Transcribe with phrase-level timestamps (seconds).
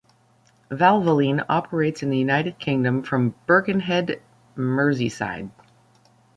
[0.71, 4.19] Valvoline operates in the United Kingdom from Birkenhead,
[4.57, 5.51] Merseyside.